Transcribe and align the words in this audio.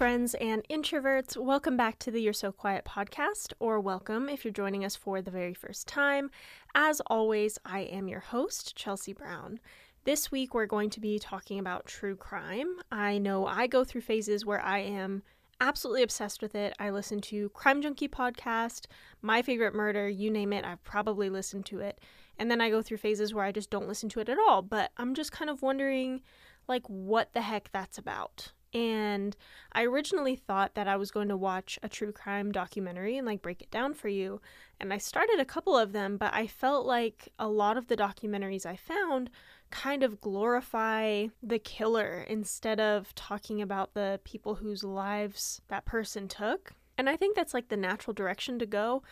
friends 0.00 0.34
and 0.36 0.66
introverts. 0.70 1.36
Welcome 1.36 1.76
back 1.76 1.98
to 1.98 2.10
the 2.10 2.22
You're 2.22 2.32
So 2.32 2.52
Quiet 2.52 2.86
podcast, 2.86 3.52
or 3.58 3.78
welcome 3.80 4.30
if 4.30 4.46
you're 4.46 4.50
joining 4.50 4.82
us 4.82 4.96
for 4.96 5.20
the 5.20 5.30
very 5.30 5.52
first 5.52 5.86
time. 5.86 6.30
As 6.74 7.02
always, 7.08 7.58
I 7.66 7.80
am 7.80 8.08
your 8.08 8.20
host, 8.20 8.74
Chelsea 8.74 9.12
Brown. 9.12 9.60
This 10.04 10.32
week, 10.32 10.54
we're 10.54 10.64
going 10.64 10.88
to 10.88 11.00
be 11.00 11.18
talking 11.18 11.58
about 11.58 11.84
true 11.84 12.16
crime. 12.16 12.76
I 12.90 13.18
know 13.18 13.44
I 13.44 13.66
go 13.66 13.84
through 13.84 14.00
phases 14.00 14.46
where 14.46 14.62
I 14.62 14.78
am 14.78 15.22
absolutely 15.60 16.02
obsessed 16.02 16.40
with 16.40 16.54
it. 16.54 16.72
I 16.78 16.88
listen 16.88 17.20
to 17.20 17.50
Crime 17.50 17.82
Junkie 17.82 18.08
podcast, 18.08 18.86
My 19.20 19.42
Favorite 19.42 19.74
Murder, 19.74 20.08
you 20.08 20.30
name 20.30 20.54
it, 20.54 20.64
I've 20.64 20.82
probably 20.82 21.28
listened 21.28 21.66
to 21.66 21.80
it. 21.80 22.00
And 22.38 22.50
then 22.50 22.62
I 22.62 22.70
go 22.70 22.80
through 22.80 22.96
phases 22.96 23.34
where 23.34 23.44
I 23.44 23.52
just 23.52 23.68
don't 23.68 23.86
listen 23.86 24.08
to 24.08 24.20
it 24.20 24.30
at 24.30 24.38
all, 24.48 24.62
but 24.62 24.92
I'm 24.96 25.12
just 25.12 25.30
kind 25.30 25.50
of 25.50 25.60
wondering 25.60 26.22
like 26.68 26.86
what 26.86 27.34
the 27.34 27.42
heck 27.42 27.70
that's 27.70 27.98
about. 27.98 28.52
And 28.72 29.36
I 29.72 29.84
originally 29.84 30.36
thought 30.36 30.74
that 30.74 30.86
I 30.86 30.96
was 30.96 31.10
going 31.10 31.28
to 31.28 31.36
watch 31.36 31.78
a 31.82 31.88
true 31.88 32.12
crime 32.12 32.52
documentary 32.52 33.16
and 33.16 33.26
like 33.26 33.42
break 33.42 33.62
it 33.62 33.70
down 33.70 33.94
for 33.94 34.08
you. 34.08 34.40
And 34.78 34.92
I 34.92 34.98
started 34.98 35.40
a 35.40 35.44
couple 35.44 35.76
of 35.76 35.92
them, 35.92 36.16
but 36.16 36.32
I 36.32 36.46
felt 36.46 36.86
like 36.86 37.28
a 37.38 37.48
lot 37.48 37.76
of 37.76 37.88
the 37.88 37.96
documentaries 37.96 38.64
I 38.64 38.76
found 38.76 39.30
kind 39.70 40.02
of 40.02 40.20
glorify 40.20 41.26
the 41.42 41.58
killer 41.58 42.24
instead 42.28 42.80
of 42.80 43.14
talking 43.14 43.60
about 43.60 43.94
the 43.94 44.20
people 44.24 44.56
whose 44.56 44.84
lives 44.84 45.60
that 45.68 45.84
person 45.84 46.28
took. 46.28 46.72
And 46.96 47.08
I 47.08 47.16
think 47.16 47.34
that's 47.34 47.54
like 47.54 47.68
the 47.68 47.76
natural 47.76 48.14
direction 48.14 48.58
to 48.58 48.66
go. 48.66 49.02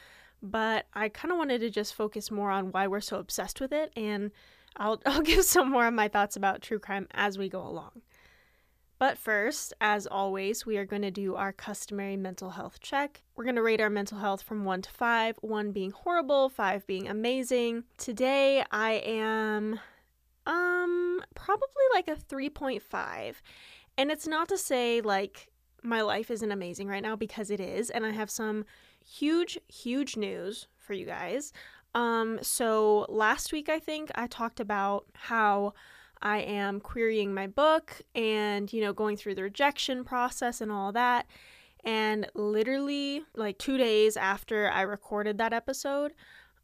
But 0.40 0.86
I 0.95 1.09
kind 1.09 1.32
of 1.32 1.38
wanted 1.38 1.60
to 1.62 1.70
just 1.70 1.95
focus 1.95 2.30
more 2.30 2.50
on 2.50 2.70
why 2.70 2.86
we're 2.86 3.00
so 3.00 3.18
obsessed 3.18 3.60
with 3.60 3.72
it. 3.72 3.92
And 3.96 4.30
I'll, 4.76 5.00
I'll 5.06 5.22
give 5.22 5.45
some 5.45 5.70
more 5.70 5.87
of 5.87 5.95
my 5.95 6.09
thoughts 6.09 6.37
about 6.37 6.62
true 6.62 6.78
crime 6.78 7.09
as 7.12 7.38
we 7.38 7.48
go 7.48 7.60
along. 7.60 8.02
But 8.99 9.16
first, 9.16 9.73
as 9.80 10.09
always, 10.09 10.66
we 10.66 10.77
are 10.77 10.85
going 10.85 11.02
to 11.02 11.10
do 11.10 11.37
our 11.37 11.52
customary 11.52 12.16
mental 12.16 12.51
health 12.51 12.80
check. 12.80 13.23
We're 13.37 13.45
going 13.45 13.57
to 13.57 13.63
rate 13.63 13.80
our 13.80 13.90
mental 13.90 14.18
health 14.18 14.43
from 14.43 14.65
1 14.65 14.82
to 14.82 14.90
5, 14.90 15.37
1 15.40 15.73
being 15.73 15.93
horrible, 15.93 16.49
5 16.49 16.87
being 16.87 17.09
amazing. 17.09 17.85
Today 17.96 18.65
I 18.73 19.02
am 19.05 19.79
um 20.46 21.23
probably 21.35 21.66
like 21.95 22.09
a 22.09 22.16
3.5. 22.16 23.35
And 23.96 24.10
it's 24.10 24.27
not 24.27 24.49
to 24.49 24.59
say 24.59 25.01
like 25.01 25.49
my 25.83 26.01
life 26.01 26.30
isn't 26.30 26.51
amazing 26.51 26.88
right 26.88 27.02
now 27.02 27.15
because 27.15 27.51
it 27.51 27.60
is 27.60 27.90
and 27.90 28.05
I 28.05 28.10
have 28.10 28.30
some 28.30 28.65
huge 29.05 29.59
huge 29.68 30.16
news 30.16 30.66
for 30.77 30.95
you 30.95 31.07
guys. 31.07 31.52
Um 31.95 32.40
so 32.43 33.07
last 33.09 33.52
week 33.52 33.68
I 33.68 33.79
think 33.79 34.10
I 34.16 34.27
talked 34.27 34.59
about 34.59 35.07
how 35.15 35.74
I 36.23 36.38
am 36.38 36.80
querying 36.80 37.35
my 37.35 37.47
book 37.47 38.01
and, 38.15 38.73
you 38.73 38.80
know, 38.80 38.93
going 38.93 39.16
through 39.16 39.37
the 39.37 39.43
rejection 39.43 40.05
process 40.05 40.61
and 40.61 40.73
all 40.73 40.93
that. 40.93 41.27
And 41.85 42.29
literally, 42.35 43.23
like 43.35 43.59
two 43.59 43.79
days 43.79 44.16
after 44.16 44.69
I 44.69 44.83
recorded 44.83 45.39
that 45.39 45.52
episode, 45.52 46.13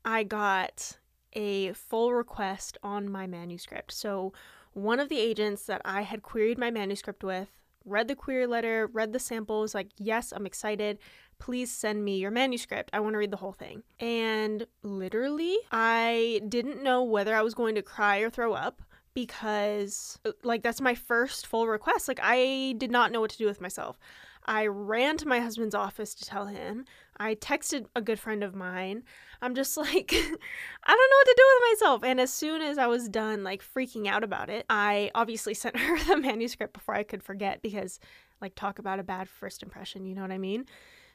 I 0.05 0.23
got 0.25 0.99
a 1.33 1.73
full 1.73 2.13
request 2.13 2.79
on 2.83 3.11
my 3.11 3.27
manuscript. 3.27 3.93
So, 3.93 4.33
one 4.73 4.99
of 4.99 5.09
the 5.09 5.19
agents 5.19 5.67
that 5.67 5.83
I 5.85 6.03
had 6.03 6.23
queried 6.23 6.59
my 6.59 6.71
manuscript 6.71 7.23
with 7.23 7.49
read 7.85 8.09
the 8.09 8.17
query 8.17 8.47
letter, 8.47 8.89
read 8.93 9.13
the 9.13 9.19
samples, 9.19 9.75
like, 9.75 9.91
yes, 9.99 10.33
I'm 10.33 10.47
excited. 10.47 10.99
Please 11.39 11.71
send 11.71 12.05
me 12.05 12.19
your 12.19 12.31
manuscript. 12.31 12.91
I 12.93 13.01
want 13.01 13.15
to 13.15 13.19
read 13.19 13.31
the 13.31 13.37
whole 13.37 13.53
thing. 13.53 13.83
And 14.01 14.67
literally, 14.83 15.59
I 15.71 16.41
didn't 16.49 16.83
know 16.83 17.03
whether 17.03 17.35
I 17.35 17.43
was 17.43 17.55
going 17.55 17.75
to 17.75 17.83
cry 17.83 18.19
or 18.19 18.31
throw 18.31 18.55
up 18.55 18.83
because 19.15 20.19
uh, 20.25 20.33
like 20.43 20.63
that's 20.63 20.81
my 20.81 20.95
first 20.95 21.47
full 21.47 21.67
request. 21.67 22.09
Like 22.09 22.21
I 22.23 22.75
did 22.79 22.91
not 22.91 23.13
know 23.13 23.21
what 23.21 23.31
to 23.31 23.39
do 23.39 23.47
with 23.47 23.61
myself. 23.61 23.99
I 24.47 24.67
ran 24.67 25.17
to 25.19 25.29
my 25.29 25.41
husband's 25.41 25.75
office 25.75 26.15
to 26.17 26.25
tell 26.25 26.47
him. 26.47 26.85
I 27.17 27.35
texted 27.35 27.87
a 27.97 28.03
good 28.03 28.19
friend 28.19 28.45
of 28.45 28.55
mine. 28.55 29.05
I'm 29.41 29.55
just 29.55 29.77
like 29.77 30.13
I 30.13 30.17
don't 30.17 31.11
know 31.11 31.17
what 31.17 31.27
to 31.27 31.35
do 31.37 31.45
with 31.55 31.73
myself. 31.73 32.05
And 32.05 32.21
as 32.21 32.33
soon 32.33 32.61
as 32.61 32.79
I 32.79 32.87
was 32.87 33.09
done 33.09 33.45
like 33.45 33.63
freaking 33.63 34.07
out 34.07 34.25
about 34.25 34.51
it, 34.51 34.67
I 34.69 35.11
obviously 35.15 35.55
sent 35.55 35.79
her 35.79 36.05
the 36.05 36.17
manuscript 36.17 36.75
before 36.75 36.95
I 36.95 37.03
could 37.05 37.23
forget 37.23 37.63
because 37.63 38.01
like 38.41 38.55
talk 38.55 38.79
about 38.79 38.99
a 38.99 39.05
bad 39.05 39.29
first 39.29 39.63
impression, 39.63 40.05
you 40.05 40.15
know 40.15 40.23
what 40.23 40.33
I 40.33 40.39
mean? 40.39 40.67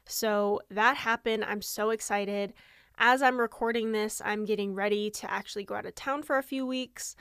So 0.06 0.60
that 0.70 0.96
happened. 0.96 1.44
I'm 1.44 1.62
so 1.62 1.90
excited. 1.90 2.54
As 2.98 3.22
I'm 3.22 3.40
recording 3.40 3.92
this, 3.92 4.20
I'm 4.24 4.44
getting 4.44 4.74
ready 4.74 5.10
to 5.10 5.30
actually 5.30 5.64
go 5.64 5.74
out 5.74 5.86
of 5.86 5.94
town 5.94 6.22
for 6.22 6.36
a 6.36 6.42
few 6.42 6.66
weeks. 6.66 7.16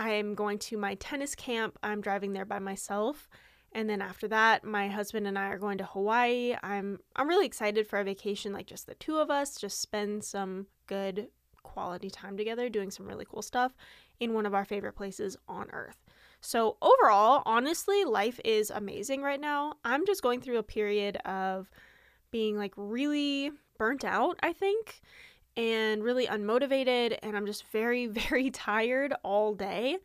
I'm 0.00 0.34
going 0.34 0.58
to 0.60 0.78
my 0.78 0.94
tennis 0.94 1.34
camp. 1.34 1.78
I'm 1.82 2.00
driving 2.00 2.32
there 2.32 2.46
by 2.46 2.58
myself. 2.58 3.28
And 3.72 3.88
then 3.88 4.00
after 4.00 4.26
that, 4.28 4.64
my 4.64 4.88
husband 4.88 5.26
and 5.26 5.38
I 5.38 5.48
are 5.48 5.58
going 5.58 5.76
to 5.76 5.84
Hawaii. 5.84 6.56
I'm 6.62 7.00
I'm 7.14 7.28
really 7.28 7.44
excited 7.44 7.86
for 7.86 7.98
a 7.98 8.04
vacation 8.04 8.54
like 8.54 8.66
just 8.66 8.86
the 8.86 8.94
two 8.94 9.18
of 9.18 9.30
us, 9.30 9.56
just 9.56 9.82
spend 9.82 10.24
some 10.24 10.68
good 10.86 11.28
quality 11.62 12.08
time 12.08 12.38
together 12.38 12.70
doing 12.70 12.90
some 12.90 13.06
really 13.06 13.26
cool 13.26 13.42
stuff 13.42 13.76
in 14.18 14.32
one 14.32 14.46
of 14.46 14.54
our 14.54 14.64
favorite 14.64 14.94
places 14.94 15.36
on 15.46 15.68
earth. 15.70 15.98
So, 16.40 16.78
overall, 16.80 17.42
honestly, 17.44 18.04
life 18.04 18.40
is 18.42 18.70
amazing 18.70 19.20
right 19.20 19.40
now. 19.40 19.74
I'm 19.84 20.06
just 20.06 20.22
going 20.22 20.40
through 20.40 20.56
a 20.56 20.62
period 20.62 21.16
of 21.26 21.70
being 22.30 22.56
like 22.56 22.72
really 22.74 23.52
burnt 23.76 24.04
out, 24.04 24.38
I 24.42 24.54
think 24.54 25.02
and 25.60 26.02
really 26.02 26.26
unmotivated 26.26 27.18
and 27.22 27.36
I'm 27.36 27.44
just 27.44 27.64
very 27.70 28.06
very 28.28 28.50
tired 28.50 29.12
all 29.22 29.54
day. 29.54 29.98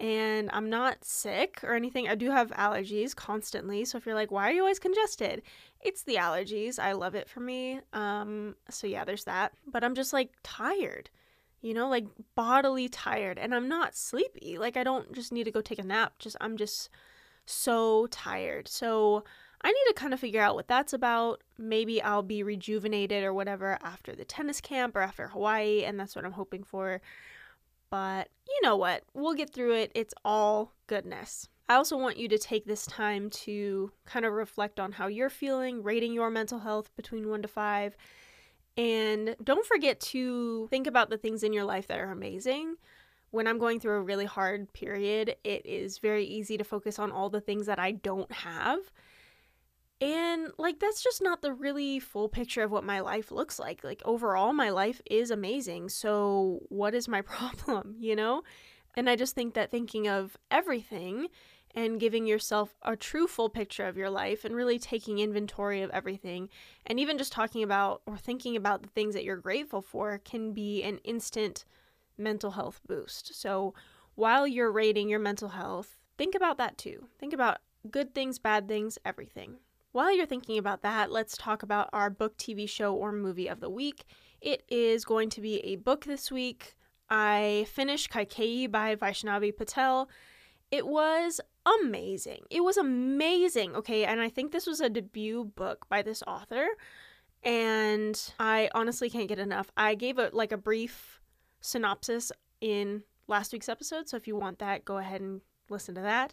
And 0.00 0.48
I'm 0.54 0.70
not 0.70 1.04
sick 1.04 1.60
or 1.62 1.74
anything. 1.74 2.08
I 2.08 2.14
do 2.14 2.30
have 2.30 2.50
allergies 2.52 3.14
constantly. 3.14 3.84
So 3.84 3.98
if 3.98 4.06
you're 4.06 4.14
like, 4.14 4.30
why 4.30 4.48
are 4.48 4.52
you 4.52 4.62
always 4.62 4.78
congested? 4.78 5.42
It's 5.82 6.04
the 6.04 6.14
allergies. 6.14 6.78
I 6.78 6.92
love 6.92 7.14
it 7.14 7.28
for 7.28 7.40
me. 7.40 7.80
Um, 7.92 8.56
so 8.70 8.86
yeah, 8.86 9.04
there's 9.04 9.24
that. 9.24 9.52
But 9.66 9.84
I'm 9.84 9.94
just 9.94 10.14
like 10.14 10.30
tired, 10.42 11.10
you 11.60 11.74
know, 11.74 11.86
like 11.90 12.06
bodily 12.34 12.88
tired. 12.88 13.38
And 13.38 13.54
I'm 13.54 13.68
not 13.68 13.94
sleepy. 13.94 14.56
Like 14.56 14.78
I 14.78 14.84
don't 14.84 15.12
just 15.12 15.32
need 15.32 15.44
to 15.44 15.50
go 15.50 15.60
take 15.60 15.78
a 15.78 15.84
nap. 15.84 16.14
Just 16.18 16.36
I'm 16.40 16.56
just 16.56 16.88
so 17.44 18.06
tired. 18.06 18.68
So 18.68 19.24
I 19.62 19.70
need 19.70 19.84
to 19.88 19.94
kind 19.94 20.14
of 20.14 20.20
figure 20.20 20.40
out 20.40 20.54
what 20.54 20.68
that's 20.68 20.92
about. 20.92 21.42
Maybe 21.58 22.02
I'll 22.02 22.22
be 22.22 22.42
rejuvenated 22.42 23.24
or 23.24 23.34
whatever 23.34 23.78
after 23.82 24.14
the 24.14 24.24
tennis 24.24 24.60
camp 24.60 24.96
or 24.96 25.00
after 25.00 25.28
Hawaii, 25.28 25.84
and 25.84 26.00
that's 26.00 26.16
what 26.16 26.24
I'm 26.24 26.32
hoping 26.32 26.62
for. 26.62 27.00
But 27.90 28.28
you 28.48 28.58
know 28.62 28.76
what? 28.76 29.02
We'll 29.12 29.34
get 29.34 29.52
through 29.52 29.74
it. 29.74 29.92
It's 29.94 30.14
all 30.24 30.72
goodness. 30.86 31.48
I 31.68 31.74
also 31.74 31.96
want 31.96 32.16
you 32.16 32.28
to 32.28 32.38
take 32.38 32.64
this 32.64 32.86
time 32.86 33.30
to 33.30 33.92
kind 34.06 34.24
of 34.24 34.32
reflect 34.32 34.80
on 34.80 34.92
how 34.92 35.06
you're 35.06 35.30
feeling, 35.30 35.82
rating 35.82 36.12
your 36.12 36.30
mental 36.30 36.60
health 36.60 36.90
between 36.96 37.28
one 37.28 37.42
to 37.42 37.48
five. 37.48 37.96
And 38.76 39.36
don't 39.42 39.66
forget 39.66 40.00
to 40.00 40.68
think 40.68 40.86
about 40.86 41.10
the 41.10 41.18
things 41.18 41.42
in 41.42 41.52
your 41.52 41.64
life 41.64 41.86
that 41.88 42.00
are 42.00 42.10
amazing. 42.10 42.76
When 43.30 43.46
I'm 43.46 43.58
going 43.58 43.78
through 43.78 43.98
a 43.98 44.02
really 44.02 44.24
hard 44.24 44.72
period, 44.72 45.36
it 45.44 45.64
is 45.66 45.98
very 45.98 46.24
easy 46.24 46.56
to 46.56 46.64
focus 46.64 46.98
on 46.98 47.12
all 47.12 47.30
the 47.30 47.40
things 47.40 47.66
that 47.66 47.78
I 47.78 47.92
don't 47.92 48.32
have 48.32 48.90
and 50.00 50.50
like 50.56 50.80
that's 50.80 51.02
just 51.02 51.22
not 51.22 51.42
the 51.42 51.52
really 51.52 52.00
full 52.00 52.28
picture 52.28 52.62
of 52.62 52.70
what 52.70 52.84
my 52.84 53.00
life 53.00 53.30
looks 53.30 53.58
like. 53.58 53.84
Like 53.84 54.00
overall 54.04 54.52
my 54.52 54.70
life 54.70 55.02
is 55.10 55.30
amazing. 55.30 55.90
So 55.90 56.60
what 56.68 56.94
is 56.94 57.06
my 57.06 57.20
problem, 57.22 57.96
you 57.98 58.16
know? 58.16 58.42
And 58.96 59.08
I 59.08 59.16
just 59.16 59.34
think 59.34 59.54
that 59.54 59.70
thinking 59.70 60.08
of 60.08 60.36
everything 60.50 61.28
and 61.74 62.00
giving 62.00 62.26
yourself 62.26 62.74
a 62.82 62.96
true 62.96 63.26
full 63.28 63.48
picture 63.48 63.86
of 63.86 63.96
your 63.96 64.10
life 64.10 64.44
and 64.44 64.56
really 64.56 64.78
taking 64.78 65.18
inventory 65.18 65.82
of 65.82 65.90
everything 65.90 66.48
and 66.86 66.98
even 66.98 67.16
just 67.16 67.30
talking 67.30 67.62
about 67.62 68.02
or 68.06 68.16
thinking 68.16 68.56
about 68.56 68.82
the 68.82 68.88
things 68.88 69.14
that 69.14 69.22
you're 69.22 69.36
grateful 69.36 69.80
for 69.80 70.18
can 70.18 70.52
be 70.52 70.82
an 70.82 70.98
instant 71.04 71.64
mental 72.18 72.52
health 72.52 72.80
boost. 72.88 73.34
So 73.40 73.74
while 74.16 74.46
you're 74.46 74.72
rating 74.72 75.08
your 75.08 75.20
mental 75.20 75.50
health, 75.50 75.98
think 76.18 76.34
about 76.34 76.58
that 76.58 76.76
too. 76.76 77.06
Think 77.18 77.32
about 77.32 77.58
good 77.88 78.14
things, 78.14 78.38
bad 78.38 78.66
things, 78.66 78.98
everything. 79.04 79.58
While 79.92 80.14
you're 80.16 80.26
thinking 80.26 80.56
about 80.56 80.82
that, 80.82 81.10
let's 81.10 81.36
talk 81.36 81.64
about 81.64 81.90
our 81.92 82.10
book, 82.10 82.36
TV 82.36 82.68
show, 82.68 82.94
or 82.94 83.10
movie 83.10 83.48
of 83.48 83.58
the 83.58 83.68
week. 83.68 84.04
It 84.40 84.62
is 84.68 85.04
going 85.04 85.30
to 85.30 85.40
be 85.40 85.58
a 85.64 85.76
book 85.76 86.04
this 86.04 86.30
week. 86.30 86.76
I 87.08 87.66
finished 87.72 88.08
Kaikeyi 88.08 88.70
by 88.70 88.94
Vaishnavi 88.94 89.56
Patel. 89.56 90.08
It 90.70 90.86
was 90.86 91.40
amazing. 91.66 92.44
It 92.50 92.62
was 92.62 92.76
amazing. 92.76 93.74
Okay, 93.74 94.04
and 94.04 94.20
I 94.20 94.28
think 94.28 94.52
this 94.52 94.66
was 94.66 94.80
a 94.80 94.88
debut 94.88 95.50
book 95.56 95.88
by 95.88 96.02
this 96.02 96.22
author, 96.24 96.68
and 97.42 98.32
I 98.38 98.70
honestly 98.72 99.10
can't 99.10 99.28
get 99.28 99.40
enough. 99.40 99.72
I 99.76 99.96
gave 99.96 100.20
it 100.20 100.34
like 100.34 100.52
a 100.52 100.56
brief 100.56 101.20
synopsis 101.60 102.30
in 102.60 103.02
last 103.26 103.52
week's 103.52 103.68
episode, 103.68 104.08
so 104.08 104.16
if 104.16 104.28
you 104.28 104.36
want 104.36 104.60
that, 104.60 104.84
go 104.84 104.98
ahead 104.98 105.20
and 105.20 105.40
listen 105.68 105.96
to 105.96 106.00
that. 106.02 106.32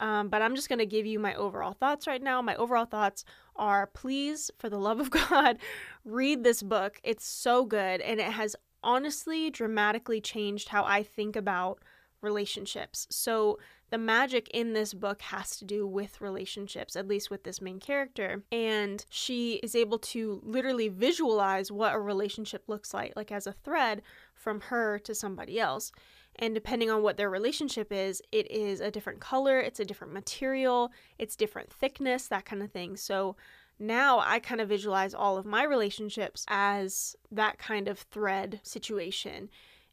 Um, 0.00 0.28
but 0.28 0.42
I'm 0.42 0.54
just 0.54 0.68
going 0.68 0.78
to 0.78 0.86
give 0.86 1.06
you 1.06 1.18
my 1.18 1.34
overall 1.34 1.72
thoughts 1.72 2.06
right 2.06 2.22
now. 2.22 2.40
My 2.40 2.54
overall 2.56 2.84
thoughts 2.84 3.24
are 3.56 3.86
please, 3.88 4.50
for 4.58 4.68
the 4.68 4.78
love 4.78 5.00
of 5.00 5.10
God, 5.28 5.58
read 6.04 6.44
this 6.44 6.62
book. 6.62 7.00
It's 7.02 7.26
so 7.26 7.64
good 7.64 8.00
and 8.00 8.20
it 8.20 8.32
has 8.32 8.54
honestly 8.82 9.50
dramatically 9.50 10.20
changed 10.20 10.68
how 10.68 10.84
I 10.84 11.02
think 11.02 11.36
about 11.36 11.82
relationships. 12.20 13.06
So, 13.10 13.58
the 13.90 13.98
magic 13.98 14.48
in 14.50 14.72
this 14.72 14.92
book 14.92 15.22
has 15.22 15.56
to 15.56 15.64
do 15.64 15.86
with 15.86 16.20
relationships, 16.20 16.94
at 16.94 17.08
least 17.08 17.30
with 17.30 17.44
this 17.44 17.60
main 17.60 17.80
character. 17.80 18.42
And 18.52 19.04
she 19.08 19.54
is 19.62 19.74
able 19.74 19.98
to 20.00 20.40
literally 20.44 20.88
visualize 20.88 21.72
what 21.72 21.94
a 21.94 21.98
relationship 21.98 22.64
looks 22.66 22.92
like, 22.92 23.14
like 23.16 23.32
as 23.32 23.46
a 23.46 23.52
thread 23.52 24.02
from 24.34 24.60
her 24.62 24.98
to 25.00 25.14
somebody 25.14 25.58
else. 25.58 25.90
And 26.36 26.54
depending 26.54 26.90
on 26.90 27.02
what 27.02 27.16
their 27.16 27.30
relationship 27.30 27.92
is, 27.92 28.22
it 28.30 28.50
is 28.50 28.80
a 28.80 28.90
different 28.90 29.20
color, 29.20 29.58
it's 29.58 29.80
a 29.80 29.84
different 29.84 30.12
material, 30.12 30.92
it's 31.18 31.34
different 31.34 31.72
thickness, 31.72 32.28
that 32.28 32.44
kind 32.44 32.62
of 32.62 32.70
thing. 32.70 32.96
So 32.96 33.36
now 33.78 34.20
I 34.20 34.38
kind 34.38 34.60
of 34.60 34.68
visualize 34.68 35.14
all 35.14 35.36
of 35.36 35.46
my 35.46 35.64
relationships 35.64 36.44
as 36.48 37.16
that 37.30 37.58
kind 37.58 37.88
of 37.88 37.98
thread 37.98 38.60
situation. 38.62 39.48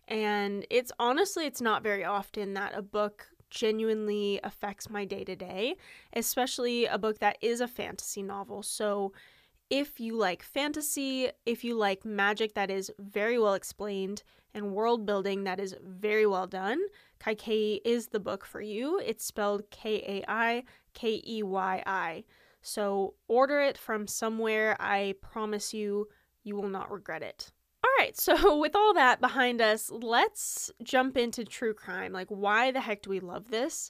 And 0.08 0.68
it's 0.70 0.92
honestly, 1.00 1.46
it's 1.46 1.62
not 1.62 1.82
very 1.82 2.04
often 2.04 2.54
that 2.54 2.74
a 2.76 2.82
book 2.82 3.28
genuinely 3.50 4.40
affects 4.44 4.90
my 4.90 5.06
day 5.06 5.24
to 5.24 5.36
day, 5.36 5.76
especially 6.14 6.86
a 6.86 6.98
book 6.98 7.20
that 7.20 7.38
is 7.42 7.62
a 7.62 7.68
fantasy 7.68 8.24
novel. 8.24 8.64
So, 8.64 9.14
if 9.70 10.00
you 10.00 10.16
like 10.16 10.44
fantasy, 10.44 11.30
if 11.46 11.64
you 11.64 11.76
like 11.76 12.06
magic 12.06 12.54
that 12.54 12.70
is 12.70 12.92
very 13.00 13.40
well 13.40 13.56
explained 13.56 14.22
and 14.54 14.74
world 14.74 15.06
building 15.06 15.44
that 15.46 15.60
is 15.60 15.76
very 15.84 16.28
well 16.28 16.46
done, 16.46 16.80
Kaikeyi 17.20 17.80
is 17.84 18.08
the 18.08 18.20
book 18.20 18.46
for 18.46 18.62
you. 18.62 19.00
It's 19.00 19.26
spelled 19.26 19.70
K 19.72 20.04
A 20.08 20.32
I 20.32 20.64
K 20.94 21.22
E 21.26 21.42
Y 21.42 21.84
I. 21.86 22.24
So 22.62 23.16
order 23.28 23.60
it 23.62 23.78
from 23.78 24.08
somewhere. 24.08 24.76
I 24.80 25.16
promise 25.22 25.74
you, 25.74 26.08
you 26.44 26.56
will 26.56 26.70
not 26.70 26.92
regret 26.92 27.24
it. 27.24 27.52
Right, 28.00 28.18
so 28.18 28.58
with 28.60 28.76
all 28.76 28.94
that 28.94 29.22
behind 29.22 29.62
us, 29.62 29.90
let's 29.92 30.72
jump 30.84 31.18
into 31.18 31.46
true 31.46 31.74
crime. 31.74 32.12
Like, 32.12 32.28
why 32.30 32.72
the 32.72 32.82
heck 32.82 33.02
do 33.02 33.10
we 33.10 33.20
love 33.20 33.50
this? 33.50 33.90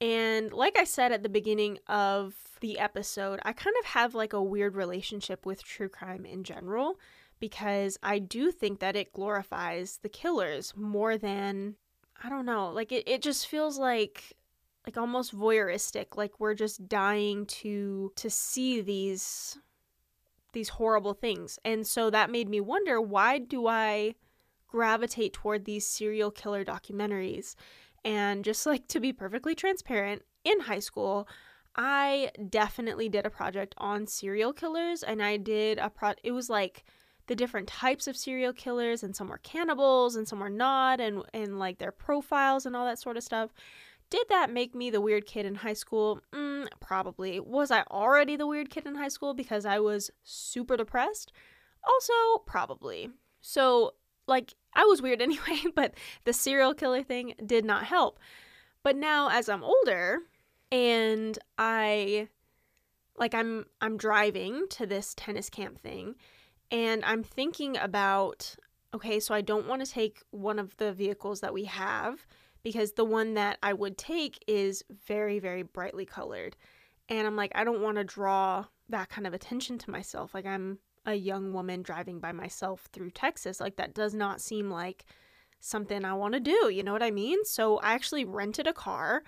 And 0.00 0.52
like 0.52 0.78
I 0.78 0.84
said 0.84 1.12
at 1.12 1.22
the 1.22 1.28
beginning 1.28 1.78
of 1.86 2.34
the 2.60 2.78
episode, 2.78 3.40
I 3.42 3.52
kind 3.52 3.76
of 3.80 3.86
have 3.86 4.14
like 4.14 4.32
a 4.32 4.42
weird 4.42 4.74
relationship 4.74 5.46
with 5.46 5.62
true 5.62 5.88
crime 5.88 6.24
in 6.24 6.44
general 6.44 6.98
because 7.40 7.98
I 8.02 8.18
do 8.18 8.50
think 8.50 8.80
that 8.80 8.96
it 8.96 9.12
glorifies 9.12 9.98
the 10.02 10.08
killers 10.08 10.72
more 10.76 11.16
than 11.18 11.76
I 12.22 12.28
don't 12.28 12.46
know, 12.46 12.70
like 12.70 12.92
it, 12.92 13.06
it 13.06 13.22
just 13.22 13.46
feels 13.46 13.78
like 13.78 14.32
like 14.86 14.96
almost 14.96 15.36
voyeuristic, 15.36 16.16
like 16.16 16.38
we're 16.38 16.54
just 16.54 16.88
dying 16.88 17.46
to 17.46 18.12
to 18.16 18.30
see 18.30 18.80
these 18.80 19.58
these 20.54 20.70
horrible 20.70 21.14
things. 21.14 21.58
And 21.64 21.86
so 21.86 22.10
that 22.10 22.30
made 22.30 22.48
me 22.48 22.60
wonder 22.60 23.00
why 23.00 23.38
do 23.38 23.66
I 23.66 24.14
gravitate 24.66 25.34
toward 25.34 25.64
these 25.64 25.86
serial 25.86 26.30
killer 26.30 26.64
documentaries? 26.64 27.54
And 28.04 28.44
just 28.44 28.64
like 28.72 28.88
to 28.88 29.00
be 29.00 29.12
perfectly 29.12 29.54
transparent, 29.54 30.22
in 30.44 30.60
high 30.60 30.78
school, 30.78 31.26
I 31.76 32.30
definitely 32.50 33.08
did 33.08 33.26
a 33.26 33.30
project 33.30 33.74
on 33.78 34.06
serial 34.06 34.52
killers 34.52 35.02
and 35.02 35.22
I 35.22 35.36
did 35.38 35.78
a 35.78 35.90
pro 35.90 36.12
it 36.22 36.30
was 36.30 36.48
like 36.48 36.84
the 37.26 37.34
different 37.34 37.66
types 37.66 38.06
of 38.06 38.16
serial 38.16 38.52
killers 38.52 39.02
and 39.02 39.16
some 39.16 39.28
were 39.28 39.38
cannibals 39.38 40.14
and 40.14 40.28
some 40.28 40.40
were 40.40 40.50
not 40.50 41.00
and 41.00 41.22
and 41.32 41.58
like 41.58 41.78
their 41.78 41.90
profiles 41.90 42.66
and 42.66 42.76
all 42.76 42.84
that 42.84 43.00
sort 43.00 43.16
of 43.16 43.24
stuff. 43.24 43.50
Did 44.14 44.28
that 44.28 44.52
make 44.52 44.76
me 44.76 44.90
the 44.90 45.00
weird 45.00 45.26
kid 45.26 45.44
in 45.44 45.56
high 45.56 45.72
school? 45.72 46.20
Mm, 46.32 46.68
probably. 46.78 47.40
Was 47.40 47.72
I 47.72 47.82
already 47.90 48.36
the 48.36 48.46
weird 48.46 48.70
kid 48.70 48.86
in 48.86 48.94
high 48.94 49.08
school 49.08 49.34
because 49.34 49.66
I 49.66 49.80
was 49.80 50.08
super 50.22 50.76
depressed? 50.76 51.32
Also, 51.82 52.12
probably. 52.46 53.10
So, 53.40 53.94
like, 54.28 54.54
I 54.72 54.84
was 54.84 55.02
weird 55.02 55.20
anyway, 55.28 55.58
but 55.74 55.94
the 56.22 56.32
serial 56.32 56.74
killer 56.74 57.02
thing 57.02 57.34
did 57.44 57.64
not 57.64 57.86
help. 57.86 58.20
But 58.84 58.94
now 58.94 59.30
as 59.30 59.48
I'm 59.48 59.64
older 59.64 60.20
and 60.70 61.36
I 61.58 62.28
like 63.18 63.34
I'm 63.34 63.66
I'm 63.80 63.96
driving 63.96 64.66
to 64.70 64.86
this 64.86 65.14
tennis 65.16 65.50
camp 65.50 65.80
thing 65.80 66.14
and 66.70 67.04
I'm 67.04 67.24
thinking 67.24 67.76
about 67.78 68.54
okay, 68.94 69.18
so 69.18 69.34
I 69.34 69.40
don't 69.40 69.66
want 69.66 69.84
to 69.84 69.90
take 69.90 70.22
one 70.30 70.60
of 70.60 70.76
the 70.76 70.92
vehicles 70.92 71.40
that 71.40 71.52
we 71.52 71.64
have 71.64 72.24
because 72.64 72.92
the 72.92 73.04
one 73.04 73.34
that 73.34 73.58
I 73.62 73.72
would 73.72 73.96
take 73.96 74.42
is 74.48 74.82
very 75.06 75.38
very 75.38 75.62
brightly 75.62 76.04
colored. 76.04 76.56
And 77.08 77.26
I'm 77.26 77.36
like 77.36 77.52
I 77.54 77.62
don't 77.62 77.82
want 77.82 77.98
to 77.98 78.04
draw 78.04 78.64
that 78.88 79.08
kind 79.08 79.26
of 79.26 79.34
attention 79.34 79.78
to 79.78 79.90
myself. 79.90 80.34
Like 80.34 80.46
I'm 80.46 80.78
a 81.06 81.14
young 81.14 81.52
woman 81.52 81.82
driving 81.82 82.18
by 82.18 82.32
myself 82.32 82.88
through 82.92 83.10
Texas. 83.10 83.60
Like 83.60 83.76
that 83.76 83.94
does 83.94 84.14
not 84.14 84.40
seem 84.40 84.70
like 84.70 85.04
something 85.60 86.04
I 86.04 86.14
want 86.14 86.34
to 86.34 86.40
do. 86.40 86.70
You 86.70 86.82
know 86.82 86.92
what 86.92 87.02
I 87.02 87.10
mean? 87.10 87.44
So 87.44 87.78
I 87.78 87.92
actually 87.92 88.24
rented 88.24 88.66
a 88.66 88.72
car 88.72 89.22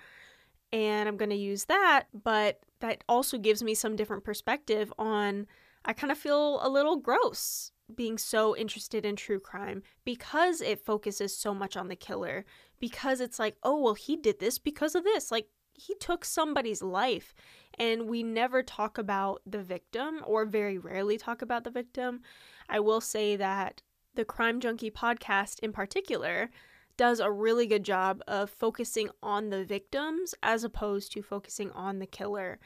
and 0.71 1.07
I'm 1.07 1.17
going 1.17 1.29
to 1.29 1.35
use 1.35 1.65
that, 1.65 2.05
but 2.13 2.59
that 2.79 3.03
also 3.07 3.37
gives 3.37 3.63
me 3.63 3.73
some 3.73 3.95
different 3.95 4.23
perspective 4.23 4.93
on 4.99 5.47
I 5.85 5.93
kind 5.93 6.11
of 6.11 6.17
feel 6.17 6.59
a 6.61 6.69
little 6.69 6.97
gross 6.97 7.71
being 7.95 8.17
so 8.17 8.55
interested 8.55 9.05
in 9.05 9.15
true 9.15 9.39
crime 9.39 9.83
because 10.03 10.61
it 10.61 10.85
focuses 10.85 11.35
so 11.35 11.53
much 11.53 11.77
on 11.77 11.87
the 11.87 11.95
killer 11.95 12.45
because 12.79 13.21
it's 13.21 13.39
like, 13.39 13.57
"Oh, 13.63 13.81
well 13.81 13.93
he 13.93 14.15
did 14.15 14.39
this 14.39 14.59
because 14.59 14.95
of 14.95 15.03
this." 15.03 15.31
Like 15.31 15.47
he 15.73 15.93
took 15.95 16.25
somebody's 16.25 16.81
life 16.81 17.33
and 17.77 18.07
we 18.07 18.23
never 18.23 18.63
talk 18.63 18.97
about 18.97 19.41
the 19.45 19.61
victim 19.61 20.21
or 20.25 20.45
very 20.45 20.77
rarely 20.77 21.17
talk 21.17 21.41
about 21.41 21.63
the 21.63 21.69
victim. 21.69 22.21
I 22.67 22.79
will 22.79 23.01
say 23.01 23.35
that 23.35 23.81
the 24.15 24.25
Crime 24.25 24.59
Junkie 24.59 24.91
podcast 24.91 25.59
in 25.59 25.71
particular 25.71 26.49
does 26.97 27.19
a 27.19 27.31
really 27.31 27.67
good 27.67 27.83
job 27.83 28.21
of 28.27 28.49
focusing 28.49 29.09
on 29.21 29.51
the 29.51 29.63
victims 29.63 30.33
as 30.41 30.63
opposed 30.63 31.11
to 31.11 31.21
focusing 31.21 31.71
on 31.71 31.99
the 31.99 32.07
killer. 32.07 32.59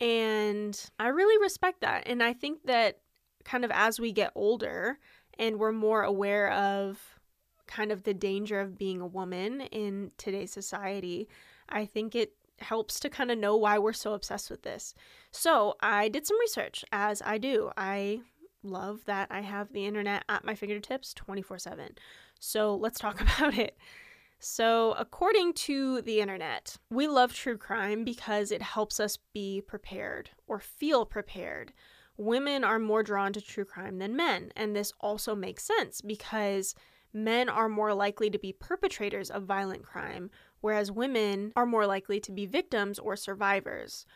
And 0.00 0.78
I 0.98 1.08
really 1.08 1.40
respect 1.40 1.80
that. 1.82 2.02
And 2.06 2.20
I 2.20 2.32
think 2.32 2.64
that 2.64 2.98
kind 3.44 3.64
of 3.64 3.70
as 3.72 4.00
we 4.00 4.12
get 4.12 4.32
older 4.34 4.98
and 5.38 5.58
we're 5.58 5.72
more 5.72 6.02
aware 6.02 6.50
of 6.52 7.18
kind 7.66 7.90
of 7.90 8.02
the 8.04 8.14
danger 8.14 8.60
of 8.60 8.78
being 8.78 9.00
a 9.00 9.06
woman 9.06 9.62
in 9.62 10.10
today's 10.16 10.52
society, 10.52 11.28
I 11.68 11.86
think 11.86 12.14
it 12.14 12.34
helps 12.58 13.00
to 13.00 13.10
kind 13.10 13.30
of 13.30 13.38
know 13.38 13.56
why 13.56 13.78
we're 13.78 13.92
so 13.92 14.14
obsessed 14.14 14.50
with 14.50 14.62
this. 14.62 14.94
So 15.30 15.74
I 15.80 16.08
did 16.08 16.26
some 16.26 16.38
research, 16.40 16.84
as 16.92 17.22
I 17.24 17.38
do. 17.38 17.70
I 17.76 18.20
love 18.62 19.04
that 19.06 19.28
I 19.30 19.40
have 19.40 19.72
the 19.72 19.86
internet 19.86 20.24
at 20.28 20.44
my 20.44 20.54
fingertips 20.54 21.12
24 21.14 21.58
7. 21.58 21.96
So 22.38 22.74
let's 22.74 22.98
talk 22.98 23.20
about 23.38 23.56
it. 23.58 23.76
So, 24.40 24.92
according 24.98 25.54
to 25.54 26.02
the 26.02 26.20
internet, 26.20 26.76
we 26.90 27.08
love 27.08 27.32
true 27.32 27.56
crime 27.56 28.04
because 28.04 28.52
it 28.52 28.60
helps 28.60 29.00
us 29.00 29.16
be 29.32 29.62
prepared 29.62 30.30
or 30.46 30.60
feel 30.60 31.06
prepared. 31.06 31.72
Women 32.16 32.62
are 32.62 32.78
more 32.78 33.02
drawn 33.02 33.32
to 33.32 33.40
true 33.40 33.64
crime 33.64 33.98
than 33.98 34.14
men, 34.14 34.52
and 34.54 34.74
this 34.74 34.92
also 35.00 35.34
makes 35.34 35.64
sense 35.64 36.00
because 36.00 36.74
men 37.12 37.48
are 37.48 37.68
more 37.68 37.92
likely 37.92 38.30
to 38.30 38.38
be 38.38 38.52
perpetrators 38.52 39.30
of 39.30 39.44
violent 39.44 39.82
crime, 39.82 40.30
whereas 40.60 40.92
women 40.92 41.52
are 41.56 41.66
more 41.66 41.86
likely 41.86 42.20
to 42.20 42.32
be 42.32 42.46
victims 42.46 42.98
or 42.98 43.16
survivors. 43.16 44.06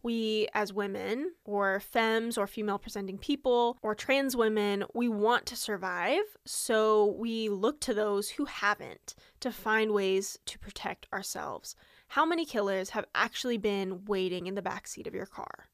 We, 0.00 0.46
as 0.54 0.72
women, 0.72 1.32
or 1.44 1.80
femmes, 1.80 2.38
or 2.38 2.46
female 2.46 2.78
presenting 2.78 3.18
people, 3.18 3.76
or 3.82 3.96
trans 3.96 4.36
women, 4.36 4.84
we 4.94 5.08
want 5.08 5.44
to 5.46 5.56
survive, 5.56 6.22
so 6.44 7.16
we 7.18 7.48
look 7.48 7.80
to 7.80 7.94
those 7.94 8.30
who 8.30 8.44
haven't 8.44 9.16
to 9.40 9.50
find 9.50 9.90
ways 9.90 10.38
to 10.46 10.58
protect 10.60 11.08
ourselves. 11.12 11.74
How 12.08 12.24
many 12.24 12.44
killers 12.44 12.90
have 12.90 13.06
actually 13.14 13.58
been 13.58 14.04
waiting 14.04 14.46
in 14.46 14.54
the 14.54 14.62
backseat 14.62 15.08
of 15.08 15.14
your 15.14 15.26
car? 15.26 15.66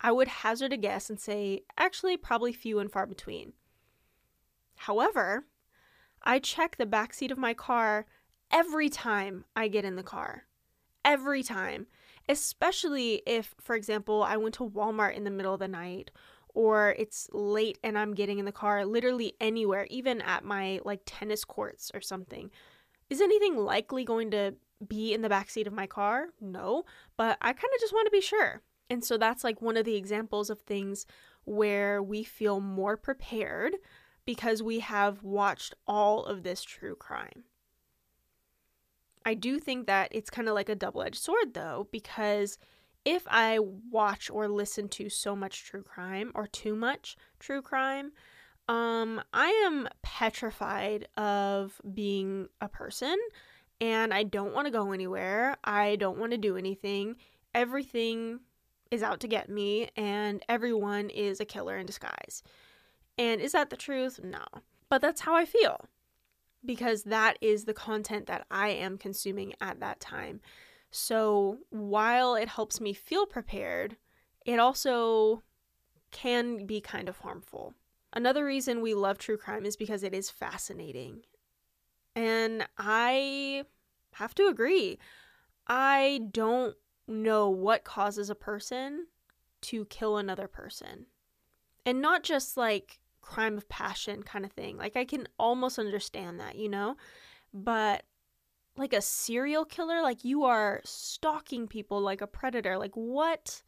I 0.00 0.12
would 0.12 0.28
hazard 0.28 0.72
a 0.72 0.76
guess 0.76 1.10
and 1.10 1.18
say 1.18 1.62
actually 1.76 2.16
probably 2.16 2.52
few 2.52 2.78
and 2.78 2.90
far 2.90 3.06
between. 3.06 3.52
However, 4.76 5.46
I 6.22 6.38
check 6.38 6.76
the 6.76 6.86
backseat 6.86 7.30
of 7.30 7.38
my 7.38 7.54
car 7.54 8.06
every 8.50 8.88
time 8.88 9.44
I 9.56 9.68
get 9.68 9.84
in 9.84 9.96
the 9.96 10.02
car. 10.02 10.44
Every 11.04 11.42
time. 11.42 11.86
Especially 12.28 13.22
if, 13.26 13.54
for 13.60 13.74
example, 13.74 14.22
I 14.22 14.36
went 14.36 14.54
to 14.56 14.68
Walmart 14.68 15.16
in 15.16 15.24
the 15.24 15.30
middle 15.30 15.54
of 15.54 15.60
the 15.60 15.68
night 15.68 16.10
or 16.54 16.94
it's 16.98 17.28
late 17.32 17.78
and 17.82 17.98
I'm 17.98 18.14
getting 18.14 18.38
in 18.38 18.44
the 18.44 18.52
car 18.52 18.84
literally 18.84 19.34
anywhere, 19.40 19.86
even 19.90 20.20
at 20.20 20.44
my 20.44 20.80
like 20.84 21.00
tennis 21.06 21.44
courts 21.44 21.90
or 21.94 22.00
something. 22.00 22.50
Is 23.10 23.20
anything 23.20 23.56
likely 23.56 24.04
going 24.04 24.30
to 24.32 24.54
be 24.86 25.14
in 25.14 25.22
the 25.22 25.28
backseat 25.28 25.66
of 25.66 25.72
my 25.72 25.86
car? 25.86 26.28
No, 26.40 26.84
but 27.16 27.38
I 27.40 27.52
kind 27.52 27.72
of 27.74 27.80
just 27.80 27.92
want 27.92 28.06
to 28.06 28.10
be 28.10 28.20
sure. 28.20 28.62
And 28.90 29.04
so 29.04 29.18
that's 29.18 29.44
like 29.44 29.60
one 29.60 29.76
of 29.76 29.84
the 29.84 29.96
examples 29.96 30.50
of 30.50 30.60
things 30.60 31.06
where 31.44 32.02
we 32.02 32.22
feel 32.24 32.60
more 32.60 32.96
prepared 32.96 33.74
because 34.24 34.62
we 34.62 34.80
have 34.80 35.22
watched 35.22 35.74
all 35.86 36.24
of 36.24 36.42
this 36.42 36.62
true 36.62 36.94
crime. 36.94 37.44
I 39.24 39.34
do 39.34 39.58
think 39.58 39.86
that 39.86 40.08
it's 40.10 40.30
kind 40.30 40.48
of 40.48 40.54
like 40.54 40.68
a 40.68 40.74
double 40.74 41.02
edged 41.02 41.20
sword, 41.20 41.54
though, 41.54 41.88
because 41.90 42.58
if 43.04 43.26
I 43.28 43.58
watch 43.58 44.30
or 44.30 44.48
listen 44.48 44.88
to 44.90 45.08
so 45.08 45.34
much 45.34 45.64
true 45.64 45.82
crime 45.82 46.32
or 46.34 46.46
too 46.46 46.74
much 46.74 47.16
true 47.38 47.62
crime, 47.62 48.12
um, 48.68 49.22
I 49.32 49.48
am 49.66 49.88
petrified 50.02 51.08
of 51.16 51.80
being 51.94 52.48
a 52.60 52.68
person 52.68 53.16
and 53.80 54.12
I 54.12 54.24
don't 54.24 54.52
want 54.52 54.66
to 54.66 54.70
go 54.70 54.92
anywhere. 54.92 55.56
I 55.64 55.96
don't 55.96 56.18
want 56.18 56.32
to 56.32 56.38
do 56.38 56.56
anything. 56.56 57.16
Everything 57.54 58.40
is 58.90 59.02
out 59.02 59.20
to 59.20 59.28
get 59.28 59.48
me, 59.48 59.90
and 59.96 60.44
everyone 60.48 61.10
is 61.10 61.40
a 61.40 61.44
killer 61.44 61.76
in 61.76 61.86
disguise. 61.86 62.42
And 63.16 63.40
is 63.40 63.52
that 63.52 63.70
the 63.70 63.76
truth? 63.76 64.20
No. 64.22 64.44
But 64.88 65.02
that's 65.02 65.22
how 65.22 65.34
I 65.34 65.44
feel 65.44 65.88
because 66.64 67.04
that 67.04 67.38
is 67.40 67.64
the 67.64 67.74
content 67.74 68.26
that 68.26 68.46
I 68.50 68.68
am 68.70 68.98
consuming 68.98 69.54
at 69.60 69.80
that 69.80 70.00
time. 70.00 70.40
So 70.90 71.58
while 71.70 72.34
it 72.34 72.48
helps 72.48 72.80
me 72.80 72.92
feel 72.92 73.26
prepared, 73.26 73.96
it 74.44 74.58
also 74.58 75.42
can 76.10 76.66
be 76.66 76.80
kind 76.80 77.08
of 77.08 77.18
harmful. 77.18 77.74
Another 78.12 78.44
reason 78.44 78.80
we 78.80 78.94
love 78.94 79.18
true 79.18 79.36
crime 79.36 79.66
is 79.66 79.76
because 79.76 80.02
it 80.02 80.14
is 80.14 80.30
fascinating. 80.30 81.20
And 82.16 82.66
I 82.78 83.64
have 84.14 84.34
to 84.36 84.46
agree. 84.46 84.98
I 85.66 86.22
don't 86.32 86.74
know 87.08 87.48
what 87.48 87.84
causes 87.84 88.30
a 88.30 88.34
person 88.34 89.06
to 89.62 89.86
kill 89.86 90.16
another 90.16 90.46
person. 90.46 91.06
And 91.84 92.00
not 92.00 92.22
just 92.22 92.56
like 92.56 93.00
crime 93.22 93.56
of 93.56 93.68
passion 93.68 94.22
kind 94.22 94.44
of 94.44 94.52
thing. 94.52 94.76
Like 94.76 94.96
I 94.96 95.04
can 95.04 95.26
almost 95.38 95.78
understand 95.78 96.38
that, 96.40 96.56
you 96.56 96.68
know? 96.68 96.96
But 97.52 98.04
like 98.76 98.92
a 98.92 99.00
serial 99.00 99.64
killer, 99.64 100.02
like 100.02 100.24
you 100.24 100.44
are 100.44 100.80
stalking 100.84 101.66
people 101.66 102.00
like 102.00 102.20
a 102.20 102.26
predator. 102.26 102.78
Like 102.78 102.94
what 102.94 103.62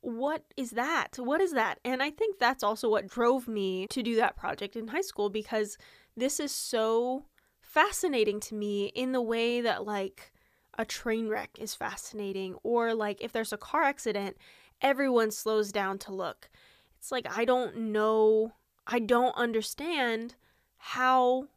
what 0.00 0.44
is 0.56 0.72
that? 0.72 1.16
What 1.16 1.40
is 1.40 1.52
that? 1.52 1.80
And 1.84 2.02
I 2.02 2.10
think 2.10 2.38
that's 2.38 2.62
also 2.62 2.90
what 2.90 3.08
drove 3.08 3.48
me 3.48 3.86
to 3.88 4.02
do 4.02 4.16
that 4.16 4.36
project 4.36 4.76
in 4.76 4.88
high 4.88 5.00
school 5.00 5.30
because 5.30 5.78
this 6.16 6.38
is 6.38 6.52
so 6.52 7.24
fascinating 7.60 8.38
to 8.40 8.54
me 8.54 8.86
in 8.94 9.12
the 9.12 9.22
way 9.22 9.62
that 9.62 9.86
like 9.86 10.32
a 10.78 10.84
train 10.84 11.28
wreck 11.28 11.50
is 11.58 11.74
fascinating 11.74 12.54
or 12.62 12.94
like 12.94 13.22
if 13.22 13.32
there's 13.32 13.52
a 13.52 13.58
car 13.58 13.82
accident, 13.82 14.36
everyone 14.80 15.30
slows 15.30 15.72
down 15.72 15.98
to 15.98 16.12
look. 16.12 16.48
It's 16.98 17.12
like 17.12 17.26
I 17.36 17.44
don't 17.44 17.76
know, 17.76 18.52
I 18.86 18.98
don't 18.98 19.36
understand 19.36 20.34
how 20.78 21.48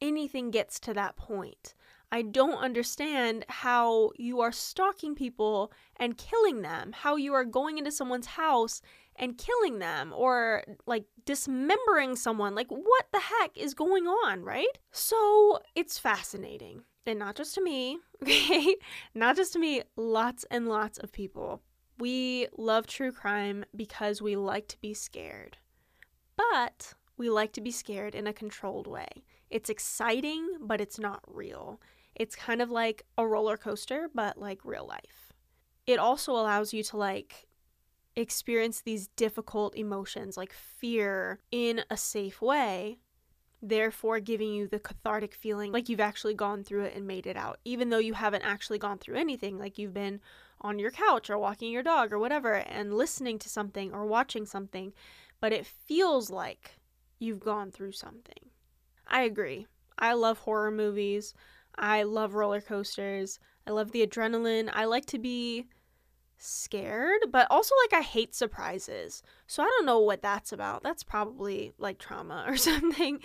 anything 0.00 0.50
gets 0.50 0.78
to 0.80 0.94
that 0.94 1.16
point. 1.16 1.74
I 2.12 2.22
don't 2.22 2.58
understand 2.58 3.44
how 3.48 4.12
you 4.16 4.40
are 4.40 4.52
stalking 4.52 5.14
people 5.14 5.72
and 5.96 6.16
killing 6.16 6.62
them, 6.62 6.92
how 6.92 7.16
you 7.16 7.34
are 7.34 7.44
going 7.44 7.78
into 7.78 7.90
someone's 7.90 8.26
house 8.26 8.80
and 9.16 9.38
killing 9.38 9.80
them 9.80 10.12
or 10.14 10.62
like 10.86 11.04
dismembering 11.24 12.14
someone. 12.16 12.54
Like, 12.54 12.68
what 12.68 13.06
the 13.12 13.20
heck 13.20 13.56
is 13.56 13.74
going 13.74 14.06
on, 14.06 14.42
right? 14.42 14.78
So 14.92 15.60
it's 15.74 15.98
fascinating. 15.98 16.82
And 17.06 17.20
not 17.20 17.36
just 17.36 17.54
to 17.54 17.62
me, 17.62 17.98
okay? 18.22 18.76
Not 19.14 19.36
just 19.36 19.52
to 19.52 19.58
me, 19.58 19.82
lots 19.96 20.44
and 20.50 20.68
lots 20.68 20.98
of 20.98 21.12
people. 21.12 21.62
We 21.98 22.48
love 22.58 22.86
true 22.86 23.12
crime 23.12 23.64
because 23.74 24.20
we 24.20 24.36
like 24.36 24.68
to 24.68 24.80
be 24.80 24.92
scared. 24.92 25.56
But 26.36 26.94
we 27.16 27.30
like 27.30 27.52
to 27.52 27.60
be 27.60 27.70
scared 27.70 28.14
in 28.14 28.26
a 28.26 28.32
controlled 28.32 28.86
way. 28.86 29.08
It's 29.48 29.70
exciting, 29.70 30.58
but 30.60 30.80
it's 30.80 30.98
not 30.98 31.22
real. 31.26 31.80
It's 32.14 32.34
kind 32.34 32.60
of 32.60 32.70
like 32.70 33.04
a 33.16 33.26
roller 33.26 33.56
coaster, 33.56 34.10
but 34.14 34.36
like 34.36 34.64
real 34.64 34.86
life. 34.86 35.32
It 35.86 35.98
also 35.98 36.32
allows 36.32 36.74
you 36.74 36.82
to 36.82 36.96
like 36.96 37.46
experience 38.16 38.80
these 38.80 39.08
difficult 39.08 39.76
emotions 39.76 40.36
like 40.36 40.52
fear 40.52 41.40
in 41.52 41.82
a 41.90 41.96
safe 41.96 42.42
way, 42.42 42.98
therefore 43.62 44.20
giving 44.20 44.52
you 44.52 44.68
the 44.68 44.78
cathartic 44.78 45.34
feeling 45.34 45.72
like 45.72 45.88
you've 45.88 46.00
actually 46.00 46.34
gone 46.34 46.62
through 46.62 46.84
it 46.84 46.94
and 46.94 47.06
made 47.06 47.26
it 47.26 47.36
out, 47.36 47.58
even 47.64 47.90
though 47.90 47.98
you 47.98 48.14
haven't 48.14 48.42
actually 48.42 48.78
gone 48.78 48.98
through 48.98 49.16
anything, 49.16 49.58
like 49.58 49.78
you've 49.78 49.94
been 49.94 50.20
on 50.60 50.78
your 50.78 50.90
couch 50.90 51.30
or 51.30 51.38
walking 51.38 51.72
your 51.72 51.82
dog 51.82 52.12
or 52.12 52.18
whatever 52.18 52.54
and 52.54 52.94
listening 52.94 53.38
to 53.38 53.48
something 53.48 53.92
or 53.92 54.06
watching 54.06 54.46
something, 54.46 54.92
but 55.40 55.52
it 55.52 55.66
feels 55.66 56.30
like 56.30 56.76
you've 57.18 57.40
gone 57.40 57.70
through 57.70 57.92
something. 57.92 58.50
I 59.06 59.22
agree. 59.22 59.66
I 59.98 60.12
love 60.14 60.38
horror 60.38 60.70
movies. 60.70 61.34
I 61.78 62.02
love 62.02 62.34
roller 62.34 62.60
coasters. 62.60 63.38
I 63.66 63.70
love 63.70 63.92
the 63.92 64.06
adrenaline. 64.06 64.70
I 64.72 64.84
like 64.84 65.06
to 65.06 65.18
be 65.18 65.66
scared, 66.38 67.20
but 67.30 67.46
also 67.50 67.74
like 67.84 68.00
I 68.00 68.04
hate 68.04 68.34
surprises. 68.34 69.22
So 69.46 69.62
I 69.62 69.66
don't 69.66 69.86
know 69.86 70.00
what 70.00 70.22
that's 70.22 70.52
about. 70.52 70.82
That's 70.82 71.02
probably 71.02 71.72
like 71.78 71.98
trauma 71.98 72.44
or 72.46 72.56
something. 72.56 73.20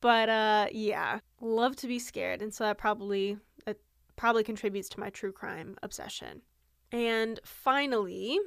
But 0.00 0.28
uh 0.28 0.66
yeah, 0.72 1.20
love 1.40 1.76
to 1.76 1.86
be 1.86 1.98
scared 1.98 2.42
and 2.42 2.52
so 2.52 2.64
that 2.64 2.78
probably 2.78 3.38
it 3.66 3.80
probably 4.16 4.44
contributes 4.44 4.88
to 4.90 5.00
my 5.00 5.10
true 5.10 5.32
crime 5.32 5.76
obsession. 5.82 6.42
And 6.92 7.40
finally, 7.44 8.38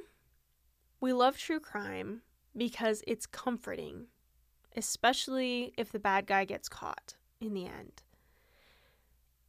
we 1.00 1.12
love 1.12 1.36
true 1.36 1.60
crime 1.60 2.22
because 2.56 3.02
it's 3.06 3.26
comforting, 3.26 4.06
especially 4.76 5.72
if 5.76 5.92
the 5.92 5.98
bad 5.98 6.26
guy 6.26 6.44
gets 6.44 6.68
caught 6.68 7.14
in 7.40 7.54
the 7.54 7.66
end 7.66 8.02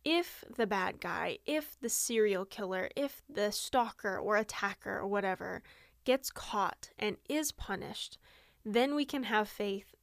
if 0.04 0.44
the 0.56 0.68
bad 0.68 1.00
guy, 1.00 1.38
if 1.46 1.78
the 1.80 1.90
serial 1.90 2.46
killer, 2.46 2.90
if 2.96 3.22
the 3.30 3.52
stalker 3.52 4.18
or 4.18 4.38
attacker 4.38 4.98
or 4.98 5.08
whatever 5.08 5.62
gets 6.04 6.32
caught 6.32 6.90
and 6.98 7.18
is 7.30 7.52
punished, 7.52 8.18
then 8.66 8.96
we 8.96 9.06
can 9.06 9.24
have 9.24 9.48
faith 9.48 9.96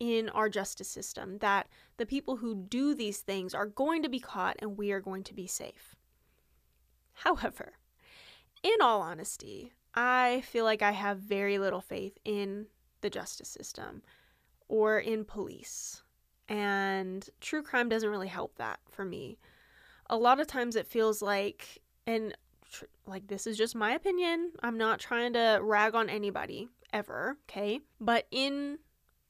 in 0.00 0.28
our 0.30 0.48
justice 0.48 0.88
system 0.88 1.38
that 1.38 1.68
the 1.96 2.06
people 2.06 2.36
who 2.36 2.54
do 2.54 2.94
these 2.94 3.20
things 3.20 3.54
are 3.54 3.66
going 3.66 4.02
to 4.02 4.08
be 4.08 4.18
caught 4.18 4.56
and 4.58 4.76
we 4.76 4.92
are 4.92 5.00
going 5.00 5.22
to 5.22 5.34
be 5.34 5.46
safe. 5.46 5.94
However, 7.12 7.74
in 8.62 8.76
all 8.80 9.02
honesty, 9.02 9.72
I 9.94 10.42
feel 10.46 10.64
like 10.64 10.82
I 10.82 10.92
have 10.92 11.18
very 11.18 11.58
little 11.58 11.80
faith 11.80 12.18
in 12.24 12.66
the 13.02 13.10
justice 13.10 13.48
system 13.48 14.02
or 14.68 14.98
in 14.98 15.24
police 15.24 16.02
and 16.48 17.28
true 17.40 17.62
crime 17.62 17.88
doesn't 17.88 18.08
really 18.08 18.28
help 18.28 18.56
that 18.56 18.80
for 18.90 19.04
me. 19.04 19.38
A 20.10 20.16
lot 20.16 20.40
of 20.40 20.46
times 20.46 20.76
it 20.76 20.86
feels 20.86 21.22
like, 21.22 21.82
and 22.06 22.36
tr- 22.70 22.84
like 23.06 23.26
this 23.26 23.46
is 23.46 23.56
just 23.56 23.74
my 23.74 23.92
opinion, 23.92 24.52
I'm 24.62 24.78
not 24.78 25.00
trying 25.00 25.32
to 25.34 25.58
rag 25.62 25.94
on 25.94 26.10
anybody 26.10 26.68
ever, 26.92 27.38
okay? 27.48 27.80
But 28.00 28.26
in 28.30 28.78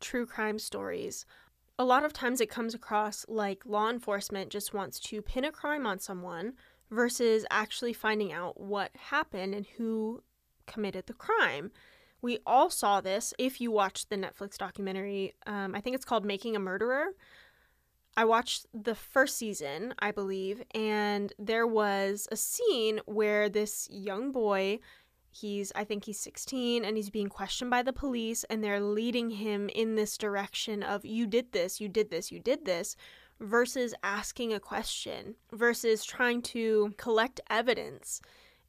true 0.00 0.26
crime 0.26 0.59
stories, 0.59 1.25
a 1.78 1.85
lot 1.85 2.04
of 2.04 2.12
times 2.12 2.40
it 2.40 2.50
comes 2.50 2.75
across 2.75 3.25
like 3.28 3.66
law 3.66 3.90
enforcement 3.90 4.50
just 4.50 4.75
wants 4.75 5.00
to 5.00 5.23
pin 5.23 5.44
a 5.44 5.52
crime 5.52 5.87
on 5.87 5.99
someone 5.99 6.54
versus 6.90 7.44
actually 7.50 7.92
finding 7.92 8.33
out 8.33 8.61
what 8.61 8.90
happened 8.97 9.54
and 9.54 9.66
who 9.76 10.23
committed 10.66 11.06
the 11.06 11.14
crime. 11.14 11.73
We 12.25 12.38
all 12.47 12.71
saw 12.71 13.02
this 13.02 13.35
if 13.37 13.61
you 13.61 13.71
watched 13.71 14.09
the 14.09 14.16
Netflix 14.16 14.57
documentary. 14.57 15.35
Um, 15.47 15.75
I 15.75 15.83
think 15.83 15.95
it's 15.95 16.07
called 16.07 16.25
Making 16.25 16.57
a 16.57 16.59
Murderer. 16.59 17.09
I 18.16 18.25
watched 18.25 18.64
the 18.73 18.95
first 18.95 19.37
season, 19.37 19.93
I 19.99 20.11
believe, 20.11 20.62
and 20.75 21.35
there 21.38 21.66
was 21.66 22.26
a 22.33 22.37
scene 22.37 23.02
where 23.04 23.50
this 23.50 23.90
young 23.90 24.33
boy, 24.33 24.78
he's, 25.33 25.71
I 25.76 25.85
think 25.85 26.07
he's 26.07 26.19
16, 26.19 26.83
and 26.83 26.97
he's 26.97 27.11
being 27.11 27.28
questioned 27.28 27.71
by 27.71 27.83
the 27.83 27.93
police, 27.93 28.43
and 28.45 28.64
they're 28.64 28.81
leading 28.81 29.28
him 29.28 29.69
in 29.69 29.95
this 29.95 30.16
direction 30.16 30.83
of, 30.83 31.04
you 31.04 31.26
did 31.26 31.52
this, 31.52 31.78
you 31.78 31.90
did 31.90 32.11
this, 32.11 32.33
you 32.33 32.40
did 32.40 32.64
this, 32.64 32.97
versus 33.38 33.93
asking 34.02 34.54
a 34.54 34.61
question, 34.61 35.35
versus 35.52 36.07
trying 36.07 36.40
to 36.40 36.95
collect 36.97 37.43
evidence. 37.50 38.23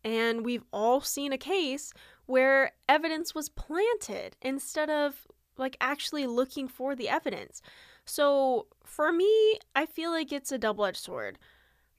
And 0.05 0.45
we've 0.45 0.63
all 0.71 1.01
seen 1.01 1.33
a 1.33 1.37
case 1.37 1.91
where 2.27 2.71
evidence 2.87 3.33
was 3.33 3.49
planted 3.49 4.37
instead 4.41 4.89
of 4.89 5.27
like 5.57 5.75
actually 5.81 6.27
looking 6.27 6.67
for 6.67 6.95
the 6.95 7.09
evidence. 7.09 7.61
So 8.05 8.67
for 8.85 9.11
me, 9.11 9.57
I 9.75 9.87
feel 9.87 10.11
like 10.11 10.31
it's 10.31 10.51
a 10.51 10.59
double 10.59 10.85
edged 10.85 10.97
sword 10.97 11.39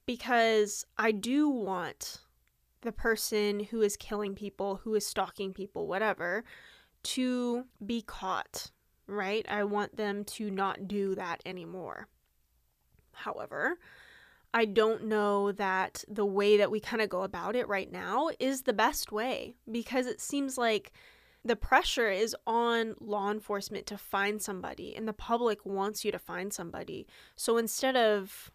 because 0.05 0.85
I 0.97 1.11
do 1.11 1.49
want 1.49 2.21
the 2.81 2.93
person 2.93 3.59
who 3.59 3.81
is 3.81 3.97
killing 3.97 4.35
people, 4.35 4.77
who 4.83 4.95
is 4.95 5.05
stalking 5.05 5.53
people, 5.53 5.85
whatever, 5.85 6.45
to 7.03 7.65
be 7.85 8.01
caught, 8.01 8.71
right? 9.05 9.45
I 9.49 9.65
want 9.65 9.97
them 9.97 10.23
to 10.25 10.49
not 10.49 10.87
do 10.87 11.13
that 11.15 11.41
anymore. 11.45 12.07
However, 13.11 13.79
I 14.57 14.65
don't 14.65 15.03
know 15.03 15.51
that 15.51 16.03
the 16.07 16.25
way 16.25 16.57
that 16.57 16.71
we 16.71 16.79
kind 16.79 16.99
of 16.99 17.09
go 17.09 17.21
about 17.21 17.55
it 17.55 17.67
right 17.67 17.91
now 17.91 18.31
is 18.39 18.63
the 18.63 18.73
best 18.73 19.11
way 19.11 19.53
because 19.71 20.07
it 20.07 20.19
seems 20.19 20.57
like 20.57 20.91
the 21.45 21.55
pressure 21.55 22.09
is 22.09 22.35
on 22.47 22.95
law 22.99 23.29
enforcement 23.29 23.85
to 23.85 23.99
find 23.99 24.41
somebody 24.41 24.95
and 24.95 25.07
the 25.07 25.13
public 25.13 25.63
wants 25.63 26.03
you 26.03 26.11
to 26.11 26.17
find 26.17 26.51
somebody. 26.51 27.05
So 27.35 27.57
instead 27.57 27.95
of 27.95 28.51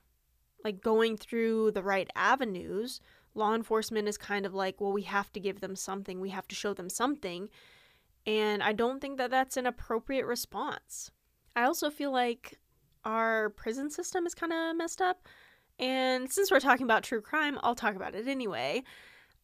like 0.65 0.81
going 0.81 1.17
through 1.17 1.71
the 1.71 1.85
right 1.85 2.11
avenues, 2.17 3.01
law 3.37 3.55
enforcement 3.55 4.09
is 4.09 4.19
kind 4.19 4.45
of 4.45 4.55
like, 4.55 4.81
well, 4.81 4.91
we 4.91 5.03
have 5.03 5.33
to 5.35 5.39
give 5.39 5.61
them 5.61 5.77
something, 5.77 6.21
we 6.21 6.31
have 6.31 6.49
to 6.49 6.57
show 6.57 6.75
them 6.75 6.89
something. 6.89 7.49
And 8.27 8.61
I 8.61 8.73
don't 8.73 9.01
think 9.01 9.19
that 9.19 9.31
that's 9.31 9.57
an 9.57 9.67
appropriate 9.67 10.27
response. 10.27 11.13
I 11.55 11.63
also 11.63 11.91
feel 11.91 12.11
like 12.11 12.59
our 13.05 13.51
prison 13.51 13.89
system 13.89 14.27
is 14.27 14.35
kind 14.35 14.53
of 14.53 14.77
messed 14.77 15.01
up. 15.01 15.29
And 15.83 16.31
since 16.31 16.49
we're 16.53 16.61
talking 16.61 16.85
about 16.85 17.03
true 17.03 17.21
crime, 17.21 17.59
I'll 17.63 17.75
talk 17.75 17.97
about 17.97 18.15
it 18.15 18.29
anyway. 18.29 18.85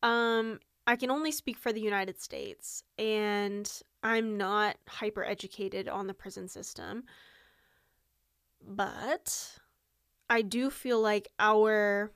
Um, 0.04 0.60
I 0.86 0.94
can 0.94 1.10
only 1.10 1.32
speak 1.32 1.58
for 1.58 1.72
the 1.72 1.80
United 1.80 2.22
States, 2.22 2.84
and 2.96 3.68
I'm 4.04 4.38
not 4.38 4.76
hyper 4.88 5.24
educated 5.24 5.88
on 5.88 6.06
the 6.06 6.14
prison 6.14 6.46
system. 6.46 7.02
But 8.64 9.58
I 10.30 10.42
do 10.42 10.70
feel 10.70 11.00
like 11.00 11.28
our 11.40 12.12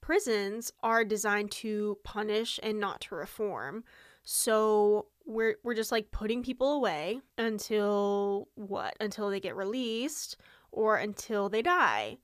prisons 0.00 0.72
are 0.84 1.04
designed 1.04 1.50
to 1.50 1.98
punish 2.04 2.60
and 2.62 2.78
not 2.78 3.00
to 3.02 3.16
reform. 3.16 3.82
So 4.22 5.06
we're 5.26 5.56
we're 5.64 5.74
just 5.74 5.90
like 5.90 6.12
putting 6.12 6.44
people 6.44 6.74
away 6.74 7.22
until 7.38 8.46
what? 8.54 8.94
Until 9.00 9.30
they 9.30 9.40
get 9.40 9.56
released 9.56 10.36
or 10.70 10.96
until 10.96 11.48
they 11.48 11.62
die. 11.62 12.18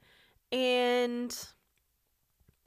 And 0.53 1.37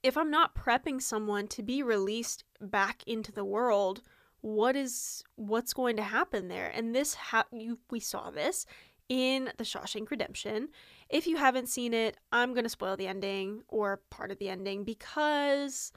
if 0.03 0.17
I'm 0.17 0.29
not 0.29 0.55
prepping 0.55 1.01
someone 1.01 1.47
to 1.49 1.63
be 1.63 1.83
released 1.83 2.43
back 2.61 3.03
into 3.07 3.31
the 3.31 3.45
world, 3.45 4.01
what 4.41 4.75
is 4.75 5.23
what's 5.35 5.73
going 5.73 5.95
to 5.97 6.03
happen 6.03 6.49
there? 6.49 6.69
And 6.73 6.93
this 6.93 7.13
ha- 7.13 7.45
you 7.51 7.79
we 7.89 7.99
saw 7.99 8.29
this 8.29 8.65
in 9.09 9.51
the 9.57 9.63
Shawshank 9.63 10.09
Redemption. 10.09 10.69
If 11.09 11.27
you 11.27 11.37
haven't 11.37 11.69
seen 11.69 11.93
it, 11.93 12.17
I'm 12.31 12.53
going 12.53 12.63
to 12.63 12.69
spoil 12.69 12.97
the 12.97 13.07
ending 13.07 13.63
or 13.67 14.01
part 14.09 14.31
of 14.31 14.39
the 14.39 14.49
ending 14.49 14.83
because 14.83 15.91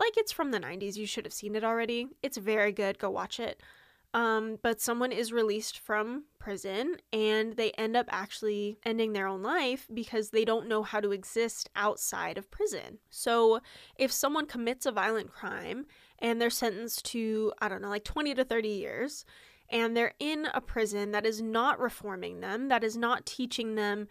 like 0.00 0.16
it's 0.16 0.32
from 0.32 0.50
the 0.50 0.58
90s. 0.58 0.96
You 0.96 1.06
should 1.06 1.24
have 1.24 1.32
seen 1.32 1.54
it 1.54 1.62
already. 1.62 2.08
It's 2.22 2.36
very 2.36 2.72
good. 2.72 2.98
Go 2.98 3.10
watch 3.10 3.38
it. 3.38 3.62
Um, 4.14 4.58
but 4.62 4.80
someone 4.80 5.10
is 5.10 5.32
released 5.32 5.78
from 5.78 6.24
prison 6.38 6.96
and 7.14 7.56
they 7.56 7.70
end 7.72 7.96
up 7.96 8.06
actually 8.10 8.78
ending 8.84 9.14
their 9.14 9.26
own 9.26 9.42
life 9.42 9.88
because 9.92 10.30
they 10.30 10.44
don't 10.44 10.68
know 10.68 10.82
how 10.82 11.00
to 11.00 11.12
exist 11.12 11.70
outside 11.76 12.36
of 12.36 12.50
prison. 12.50 12.98
So, 13.08 13.60
if 13.96 14.12
someone 14.12 14.44
commits 14.44 14.84
a 14.84 14.92
violent 14.92 15.32
crime 15.32 15.86
and 16.18 16.40
they're 16.40 16.50
sentenced 16.50 17.06
to, 17.06 17.52
I 17.60 17.68
don't 17.68 17.80
know, 17.80 17.88
like 17.88 18.04
20 18.04 18.34
to 18.34 18.44
30 18.44 18.68
years, 18.68 19.24
and 19.70 19.96
they're 19.96 20.14
in 20.18 20.46
a 20.52 20.60
prison 20.60 21.12
that 21.12 21.24
is 21.24 21.40
not 21.40 21.80
reforming 21.80 22.40
them, 22.40 22.68
that 22.68 22.84
is 22.84 22.96
not 22.96 23.24
teaching 23.24 23.74
them 23.74 24.06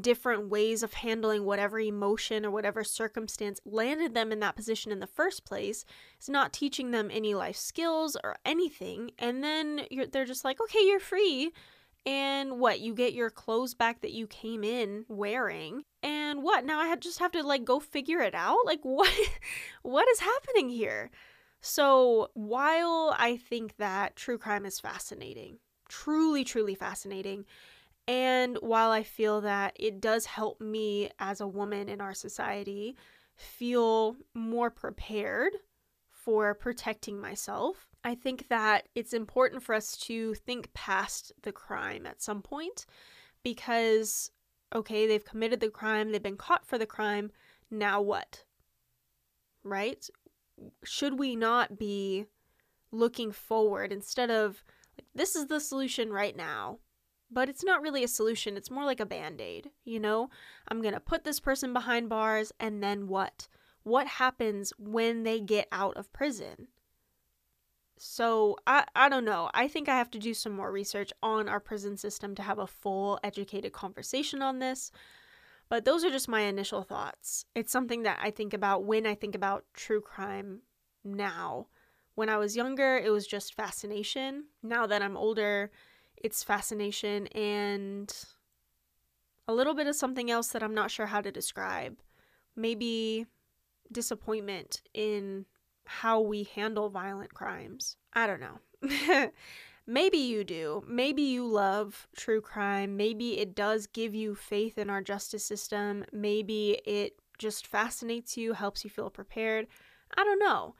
different 0.00 0.48
ways 0.48 0.82
of 0.82 0.94
handling 0.94 1.44
whatever 1.44 1.78
emotion 1.78 2.46
or 2.46 2.50
whatever 2.50 2.82
circumstance 2.82 3.60
landed 3.64 4.14
them 4.14 4.32
in 4.32 4.40
that 4.40 4.56
position 4.56 4.92
in 4.92 5.00
the 5.00 5.06
first 5.06 5.44
place. 5.44 5.84
It's 6.16 6.28
not 6.28 6.52
teaching 6.52 6.90
them 6.90 7.10
any 7.12 7.34
life 7.34 7.56
skills 7.56 8.16
or 8.24 8.36
anything. 8.44 9.10
And 9.18 9.44
then 9.44 9.82
they're 10.10 10.24
just 10.24 10.44
like, 10.44 10.60
okay, 10.60 10.80
you're 10.84 11.00
free. 11.00 11.52
And 12.04 12.58
what? 12.58 12.80
You 12.80 12.94
get 12.94 13.12
your 13.12 13.30
clothes 13.30 13.74
back 13.74 14.00
that 14.00 14.12
you 14.12 14.26
came 14.26 14.64
in 14.64 15.04
wearing. 15.08 15.84
And 16.02 16.42
what? 16.42 16.64
Now 16.64 16.80
I 16.80 16.96
just 16.96 17.20
have 17.20 17.32
to 17.32 17.42
like 17.42 17.64
go 17.64 17.78
figure 17.78 18.20
it 18.20 18.34
out? 18.34 18.58
Like 18.64 18.80
what 18.82 19.12
what 19.82 20.08
is 20.08 20.20
happening 20.20 20.68
here? 20.68 21.10
So, 21.64 22.30
while 22.34 23.14
I 23.16 23.36
think 23.36 23.76
that 23.76 24.16
true 24.16 24.36
crime 24.36 24.66
is 24.66 24.80
fascinating, 24.80 25.58
truly 25.88 26.42
truly 26.42 26.74
fascinating, 26.74 27.44
and 28.08 28.56
while 28.60 28.90
I 28.90 29.02
feel 29.02 29.40
that 29.42 29.76
it 29.78 30.00
does 30.00 30.26
help 30.26 30.60
me 30.60 31.10
as 31.18 31.40
a 31.40 31.46
woman 31.46 31.88
in 31.88 32.00
our 32.00 32.14
society 32.14 32.96
feel 33.36 34.16
more 34.34 34.70
prepared 34.70 35.52
for 36.10 36.54
protecting 36.54 37.20
myself, 37.20 37.88
I 38.04 38.14
think 38.14 38.48
that 38.48 38.88
it's 38.94 39.12
important 39.12 39.62
for 39.62 39.74
us 39.74 39.96
to 39.98 40.34
think 40.34 40.72
past 40.74 41.32
the 41.42 41.52
crime 41.52 42.06
at 42.06 42.22
some 42.22 42.42
point 42.42 42.86
because, 43.42 44.30
okay, 44.74 45.06
they've 45.06 45.24
committed 45.24 45.60
the 45.60 45.70
crime, 45.70 46.10
they've 46.10 46.22
been 46.22 46.36
caught 46.36 46.66
for 46.66 46.78
the 46.78 46.86
crime, 46.86 47.30
now 47.70 48.00
what? 48.00 48.44
Right? 49.64 50.08
Should 50.84 51.18
we 51.18 51.36
not 51.36 51.78
be 51.78 52.26
looking 52.90 53.32
forward 53.32 53.92
instead 53.92 54.30
of, 54.30 54.62
like, 54.98 55.06
this 55.14 55.34
is 55.34 55.46
the 55.46 55.60
solution 55.60 56.12
right 56.12 56.36
now? 56.36 56.78
But 57.32 57.48
it's 57.48 57.64
not 57.64 57.82
really 57.82 58.04
a 58.04 58.08
solution. 58.08 58.56
It's 58.56 58.70
more 58.70 58.84
like 58.84 59.00
a 59.00 59.06
band 59.06 59.40
aid, 59.40 59.70
you 59.84 59.98
know? 59.98 60.28
I'm 60.68 60.82
going 60.82 60.94
to 60.94 61.00
put 61.00 61.24
this 61.24 61.40
person 61.40 61.72
behind 61.72 62.08
bars, 62.08 62.52
and 62.60 62.82
then 62.82 63.08
what? 63.08 63.48
What 63.82 64.06
happens 64.06 64.72
when 64.78 65.22
they 65.22 65.40
get 65.40 65.66
out 65.72 65.96
of 65.96 66.12
prison? 66.12 66.68
So, 67.98 68.56
I, 68.66 68.84
I 68.94 69.08
don't 69.08 69.24
know. 69.24 69.50
I 69.54 69.68
think 69.68 69.88
I 69.88 69.96
have 69.96 70.10
to 70.12 70.18
do 70.18 70.34
some 70.34 70.52
more 70.52 70.72
research 70.72 71.12
on 71.22 71.48
our 71.48 71.60
prison 71.60 71.96
system 71.96 72.34
to 72.34 72.42
have 72.42 72.58
a 72.58 72.66
full, 72.66 73.18
educated 73.22 73.72
conversation 73.72 74.42
on 74.42 74.58
this. 74.58 74.90
But 75.68 75.84
those 75.84 76.04
are 76.04 76.10
just 76.10 76.28
my 76.28 76.40
initial 76.40 76.82
thoughts. 76.82 77.46
It's 77.54 77.72
something 77.72 78.02
that 78.02 78.18
I 78.20 78.30
think 78.30 78.52
about 78.52 78.84
when 78.84 79.06
I 79.06 79.14
think 79.14 79.34
about 79.34 79.64
true 79.72 80.00
crime 80.00 80.60
now. 81.04 81.68
When 82.14 82.28
I 82.28 82.36
was 82.36 82.56
younger, 82.56 82.98
it 82.98 83.10
was 83.10 83.26
just 83.26 83.54
fascination. 83.54 84.44
Now 84.62 84.86
that 84.86 85.00
I'm 85.00 85.16
older, 85.16 85.70
its 86.22 86.42
fascination 86.42 87.26
and 87.28 88.12
a 89.48 89.54
little 89.54 89.74
bit 89.74 89.86
of 89.86 89.96
something 89.96 90.30
else 90.30 90.48
that 90.48 90.62
I'm 90.62 90.74
not 90.74 90.90
sure 90.90 91.06
how 91.06 91.20
to 91.20 91.32
describe. 91.32 91.98
Maybe 92.56 93.26
disappointment 93.90 94.82
in 94.94 95.46
how 95.84 96.20
we 96.20 96.44
handle 96.44 96.88
violent 96.88 97.34
crimes. 97.34 97.96
I 98.12 98.26
don't 98.26 98.40
know. 98.40 99.30
Maybe 99.86 100.18
you 100.18 100.44
do. 100.44 100.84
Maybe 100.86 101.22
you 101.22 101.44
love 101.44 102.06
true 102.16 102.40
crime. 102.40 102.96
Maybe 102.96 103.38
it 103.38 103.54
does 103.54 103.88
give 103.88 104.14
you 104.14 104.34
faith 104.34 104.78
in 104.78 104.88
our 104.88 105.02
justice 105.02 105.44
system. 105.44 106.04
Maybe 106.12 106.80
it 106.84 107.16
just 107.38 107.66
fascinates 107.66 108.36
you, 108.36 108.52
helps 108.52 108.84
you 108.84 108.90
feel 108.90 109.10
prepared. 109.10 109.66
I 110.16 110.22
don't 110.22 110.38
know. 110.38 110.76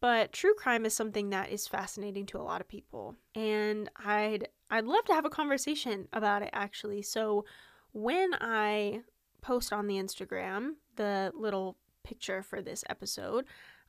But 0.00 0.32
true 0.32 0.54
crime 0.54 0.84
is 0.84 0.94
something 0.94 1.30
that 1.30 1.50
is 1.50 1.68
fascinating 1.68 2.26
to 2.26 2.38
a 2.38 2.42
lot 2.42 2.60
of 2.60 2.68
people. 2.68 3.14
And 3.34 3.88
I'd 4.04 4.48
I'd 4.72 4.86
love 4.86 5.04
to 5.04 5.12
have 5.12 5.26
a 5.26 5.30
conversation 5.30 6.08
about 6.14 6.40
it 6.40 6.48
actually. 6.54 7.02
So 7.02 7.44
when 7.92 8.30
I 8.40 9.02
post 9.42 9.70
on 9.70 9.86
the 9.86 9.96
Instagram 9.96 10.76
the 10.96 11.30
little 11.34 11.76
picture 12.04 12.42
for 12.42 12.62
this 12.62 12.82
episode, 12.88 13.44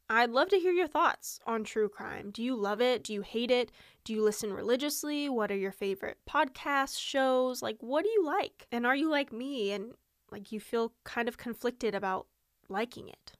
I'd 0.09 0.31
love 0.31 0.49
to 0.49 0.59
hear 0.59 0.73
your 0.73 0.89
thoughts 0.89 1.39
on 1.47 1.63
true 1.63 1.87
crime. 1.87 2.31
Do 2.31 2.43
you 2.43 2.53
love 2.53 2.81
it? 2.81 3.01
Do 3.01 3.13
you 3.13 3.21
hate 3.21 3.49
it? 3.49 3.71
Do 4.03 4.11
you 4.11 4.21
listen 4.21 4.51
religiously? 4.51 5.29
What 5.29 5.51
are 5.51 5.57
your 5.57 5.71
favorite 5.71 6.17
podcasts, 6.29 6.99
shows? 6.99 7.61
Like, 7.61 7.77
what 7.79 8.03
do 8.03 8.09
you 8.09 8.25
like? 8.25 8.67
And 8.69 8.85
are 8.85 8.95
you 8.95 9.09
like 9.09 9.31
me 9.31 9.71
and 9.71 9.93
like 10.31 10.51
you 10.51 10.59
feel 10.59 10.91
kind 11.05 11.29
of 11.29 11.37
conflicted 11.37 11.95
about 11.95 12.27
liking 12.67 13.07
it? 13.07 13.31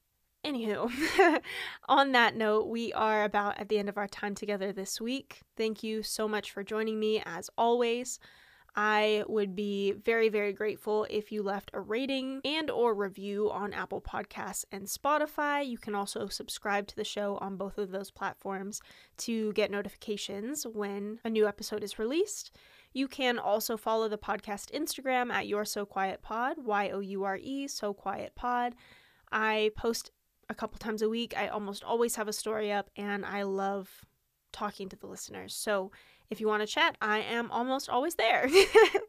Anywho, 0.44 0.90
on 1.88 2.12
that 2.12 2.36
note, 2.36 2.68
we 2.68 2.92
are 2.92 3.24
about 3.24 3.58
at 3.58 3.68
the 3.70 3.78
end 3.78 3.88
of 3.88 3.96
our 3.96 4.08
time 4.08 4.34
together 4.34 4.72
this 4.72 5.00
week. 5.00 5.40
Thank 5.56 5.82
you 5.82 6.02
so 6.02 6.28
much 6.28 6.52
for 6.52 6.62
joining 6.62 7.00
me 7.00 7.22
as 7.24 7.48
always. 7.56 8.18
I 8.76 9.22
would 9.28 9.54
be 9.54 9.92
very 9.92 10.28
very 10.28 10.52
grateful 10.52 11.06
if 11.08 11.30
you 11.30 11.42
left 11.42 11.70
a 11.72 11.80
rating 11.80 12.40
and 12.44 12.70
or 12.70 12.92
review 12.92 13.50
on 13.50 13.72
Apple 13.72 14.00
Podcasts 14.00 14.64
and 14.72 14.86
Spotify. 14.86 15.66
You 15.66 15.78
can 15.78 15.94
also 15.94 16.26
subscribe 16.26 16.88
to 16.88 16.96
the 16.96 17.04
show 17.04 17.38
on 17.40 17.56
both 17.56 17.78
of 17.78 17.92
those 17.92 18.10
platforms 18.10 18.82
to 19.18 19.52
get 19.52 19.70
notifications 19.70 20.66
when 20.66 21.20
a 21.24 21.30
new 21.30 21.46
episode 21.46 21.84
is 21.84 21.98
released. 21.98 22.50
You 22.92 23.08
can 23.08 23.38
also 23.38 23.76
follow 23.76 24.08
the 24.08 24.18
podcast 24.18 24.72
Instagram 24.72 25.32
at 25.32 25.46
You're 25.46 25.64
So 25.64 25.86
Quiet 25.86 26.20
Pod, 26.20 26.56
Y 26.58 26.90
O 26.90 26.98
U 26.98 27.24
R 27.24 27.38
E 27.40 27.68
So 27.68 27.94
Quiet 27.94 28.34
Pod. 28.34 28.74
I 29.30 29.70
post 29.76 30.10
a 30.48 30.54
couple 30.54 30.78
times 30.78 31.02
a 31.02 31.08
week. 31.08 31.34
I 31.36 31.48
almost 31.48 31.84
always 31.84 32.16
have 32.16 32.28
a 32.28 32.32
story 32.32 32.72
up, 32.72 32.90
and 32.96 33.24
I 33.24 33.42
love 33.42 34.04
talking 34.52 34.88
to 34.88 34.96
the 34.96 35.06
listeners. 35.06 35.54
So 35.54 35.90
if 36.30 36.40
you 36.40 36.46
want 36.48 36.62
to 36.62 36.66
chat, 36.66 36.96
I 37.00 37.18
am 37.18 37.50
almost 37.50 37.88
always 37.88 38.14
there. 38.14 38.48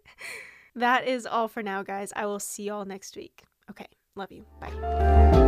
that 0.76 1.08
is 1.08 1.26
all 1.26 1.48
for 1.48 1.64
now, 1.64 1.84
guys. 1.84 2.12
I 2.16 2.26
will 2.26 2.40
see 2.40 2.64
y'all 2.64 2.86
next 2.86 3.16
week. 3.16 3.44
Okay, 3.70 3.88
love 4.16 4.32
you. 4.32 4.46
Bye. 4.60 5.44